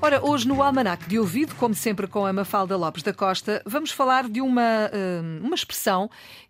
Ora, 0.00 0.24
hoje 0.24 0.46
no 0.46 0.62
Almanac 0.62 1.08
de 1.08 1.18
Ouvido, 1.18 1.56
como 1.56 1.74
sempre 1.74 2.06
com 2.06 2.24
a 2.24 2.32
Mafalda 2.32 2.76
Lopes 2.76 3.02
da 3.02 3.12
Costa, 3.12 3.60
vamos 3.66 3.90
falar 3.90 4.28
de 4.28 4.40
uma, 4.40 4.88
hum, 4.94 5.40
uma 5.42 5.56
expressão 5.56 6.08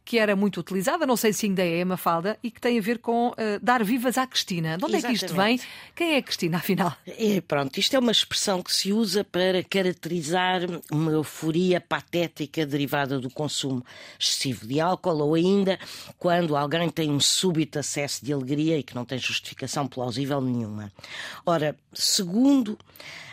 que 0.09 0.19
era 0.19 0.35
muito 0.35 0.59
utilizada, 0.59 1.05
não 1.05 1.19
sei 1.19 1.35
se 1.35 1.45
ainda 1.45 1.63
é, 1.63 1.85
Mafalda, 1.85 2.39
e 2.43 2.51
que 2.51 2.59
tem 2.59 2.79
a 2.79 2.81
ver 2.81 2.99
com 2.99 3.29
uh, 3.29 3.35
dar 3.61 3.85
vivas 3.85 4.17
à 4.17 4.27
Cristina. 4.27 4.79
De 4.79 4.85
onde 4.87 4.97
Exatamente. 4.97 5.05
é 5.05 5.27
que 5.27 5.27
isto 5.27 5.37
vem? 5.37 5.61
Quem 5.95 6.15
é 6.15 6.17
a 6.17 6.23
Cristina, 6.23 6.57
afinal? 6.57 6.97
É, 7.07 7.43
pronto, 7.43 7.77
isto 7.79 7.95
é 7.95 7.99
uma 7.99 8.11
expressão 8.11 8.63
que 8.63 8.73
se 8.73 8.91
usa 8.91 9.23
para 9.23 9.63
caracterizar 9.63 10.63
uma 10.91 11.13
euforia 11.13 11.79
patética 11.79 12.65
derivada 12.65 13.21
do 13.21 13.29
consumo 13.29 13.85
excessivo 14.19 14.67
de 14.67 14.81
álcool 14.81 15.21
ou 15.21 15.35
ainda 15.35 15.79
quando 16.19 16.57
alguém 16.57 16.89
tem 16.89 17.11
um 17.11 17.21
súbito 17.21 17.79
acesso 17.79 18.25
de 18.25 18.33
alegria 18.33 18.79
e 18.79 18.83
que 18.83 18.95
não 18.95 19.05
tem 19.05 19.19
justificação 19.19 19.87
plausível 19.87 20.41
nenhuma. 20.41 20.91
Ora, 21.45 21.77
segundo 21.93 22.79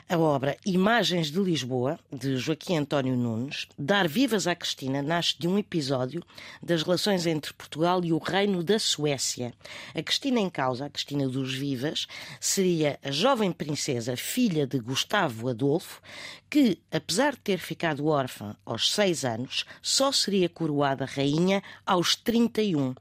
a 0.07 0.19
obra 0.19 0.55
Imagens 0.63 1.31
de 1.31 1.39
Lisboa, 1.39 1.99
de 2.11 2.37
Joaquim 2.37 2.77
António 2.77 3.15
Nunes, 3.15 3.67
Dar 3.77 4.07
Vivas 4.07 4.45
à 4.45 4.53
Cristina, 4.53 5.01
nasce 5.01 5.35
de 5.37 5.47
um 5.47 5.57
episódio 5.57 6.21
das 6.65 6.81
relações 6.81 7.27
entre 7.27 7.53
Portugal 7.53 8.03
e 8.03 8.11
o 8.11 8.17
Reino 8.17 8.63
da 8.63 8.79
Suécia. 8.79 9.53
A 9.93 10.01
Cristina 10.01 10.39
em 10.39 10.49
causa, 10.49 10.87
a 10.87 10.89
Cristina 10.89 11.29
dos 11.29 11.53
Vivas, 11.53 12.07
seria 12.39 12.99
a 13.03 13.11
jovem 13.11 13.51
princesa, 13.51 14.17
filha 14.17 14.65
de 14.65 14.79
Gustavo 14.79 15.47
Adolfo, 15.47 16.01
que, 16.49 16.79
apesar 16.91 17.33
de 17.33 17.41
ter 17.41 17.59
ficado 17.59 18.07
órfã 18.07 18.55
aos 18.65 18.91
seis 18.91 19.23
anos, 19.23 19.63
só 19.79 20.11
seria 20.11 20.49
coroada 20.49 21.05
rainha 21.05 21.61
aos 21.85 22.15
31. 22.15 22.95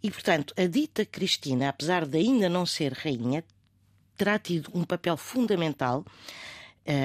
E, 0.00 0.10
portanto, 0.10 0.54
a 0.56 0.66
dita 0.66 1.04
Cristina, 1.04 1.70
apesar 1.70 2.06
de 2.06 2.18
ainda 2.18 2.48
não 2.48 2.64
ser 2.64 2.92
rainha, 2.92 3.42
terá 4.16 4.38
tido 4.38 4.70
um 4.72 4.84
papel 4.84 5.16
fundamental 5.16 6.04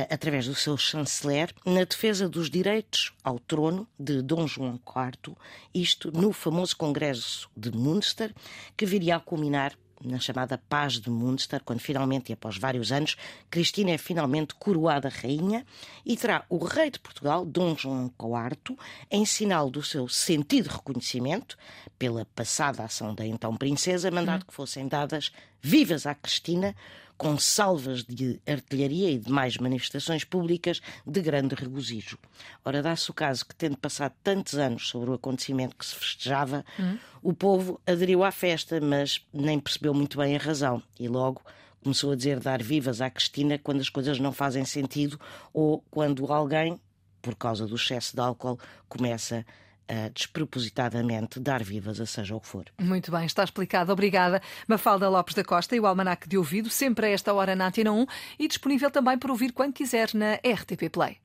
através 0.09 0.45
do 0.45 0.55
seu 0.55 0.77
chanceler, 0.77 1.53
na 1.65 1.83
defesa 1.83 2.27
dos 2.27 2.49
direitos 2.49 3.13
ao 3.23 3.39
trono 3.39 3.87
de 3.97 4.21
Dom 4.21 4.45
João 4.45 4.75
IV, 4.75 5.35
isto 5.73 6.11
no 6.11 6.33
famoso 6.33 6.75
Congresso 6.75 7.49
de 7.55 7.71
Münster, 7.71 8.33
que 8.75 8.85
viria 8.85 9.15
a 9.15 9.19
culminar 9.19 9.73
na 10.03 10.19
chamada 10.19 10.57
Paz 10.57 10.93
de 10.93 11.09
Münster, 11.09 11.61
quando 11.63 11.79
finalmente, 11.79 12.29
e 12.29 12.33
após 12.33 12.57
vários 12.57 12.91
anos, 12.91 13.17
Cristina 13.49 13.91
é 13.91 13.97
finalmente 13.97 14.55
coroada 14.55 15.09
rainha 15.09 15.65
e 16.05 16.15
terá 16.15 16.45
o 16.49 16.57
rei 16.57 16.89
de 16.89 16.99
Portugal, 16.99 17.45
Dom 17.45 17.75
João 17.75 18.05
IV, 18.05 18.77
em 19.11 19.25
sinal 19.25 19.69
do 19.69 19.83
seu 19.83 20.07
sentido 20.07 20.67
reconhecimento 20.67 21.57
pela 21.97 22.25
passada 22.25 22.83
ação 22.83 23.13
da 23.13 23.25
então 23.25 23.55
princesa, 23.57 24.09
mandado 24.09 24.45
que 24.45 24.53
fossem 24.53 24.87
dadas 24.87 25.31
vivas 25.61 26.05
à 26.05 26.15
Cristina 26.15 26.75
com 27.19 27.37
salvas 27.37 28.01
de 28.05 28.39
artilharia 28.47 29.11
e 29.11 29.17
demais 29.17 29.57
manifestações 29.57 30.23
públicas 30.23 30.81
de 31.05 31.21
grande 31.21 31.53
regozijo. 31.53 32.17
Ora, 32.63 32.81
dá-se 32.81 33.11
o 33.11 33.13
caso 33.13 33.45
que, 33.45 33.53
tendo 33.53 33.77
passado 33.77 34.13
tantos 34.23 34.55
anos 34.55 34.87
sobre 34.87 35.09
o 35.09 35.13
acontecimento 35.13 35.75
que 35.75 35.85
se 35.85 35.93
festejava, 35.93 36.65
hum. 36.79 36.97
o 37.21 37.33
povo 37.33 37.81
aderiu 37.85 38.23
à 38.23 38.31
festa, 38.31 38.79
mas 38.79 39.21
nem 39.33 39.59
percebeu 39.59 39.93
muito 39.93 40.17
bem 40.17 40.37
a 40.37 40.39
razão 40.39 40.81
e 40.97 41.09
logo 41.09 41.41
começou 41.83 42.13
a 42.13 42.15
dizer 42.15 42.39
dar 42.39 42.63
vivas 42.63 43.01
à 43.01 43.09
Cristina 43.09 43.59
quando 43.59 43.81
as 43.81 43.89
coisas 43.89 44.17
não 44.17 44.31
fazem 44.31 44.63
sentido 44.63 45.19
ou 45.53 45.83
quando 45.91 46.31
alguém, 46.31 46.79
por 47.21 47.35
causa 47.35 47.67
do 47.67 47.75
excesso 47.75 48.15
de 48.15 48.21
álcool, 48.21 48.57
começa 48.87 49.39
a 49.39 49.43
uh, 49.89 50.09
despropositadamente 50.13 51.39
dar 51.39 51.63
vivas 51.63 51.99
a 51.99 52.05
seja 52.05 52.35
o 52.35 52.41
que 52.41 52.47
for. 52.47 52.65
Muito 52.79 53.11
bem, 53.11 53.25
está 53.25 53.43
explicado. 53.43 53.91
Obrigada. 53.91 54.41
Mafalda 54.67 55.09
Lopes 55.09 55.35
da 55.35 55.43
Costa 55.43 55.75
e 55.75 55.79
o 55.79 55.85
Almanac 55.85 56.27
de 56.27 56.37
Ouvido, 56.37 56.69
sempre 56.69 57.07
a 57.07 57.09
esta 57.09 57.33
hora 57.33 57.55
na 57.55 57.67
Antena 57.67 57.91
1 57.91 58.05
e 58.39 58.47
disponível 58.47 58.89
também 58.89 59.17
para 59.17 59.31
ouvir 59.31 59.51
quando 59.51 59.73
quiser 59.73 60.09
na 60.13 60.35
RTP 60.35 60.89
Play. 60.91 61.19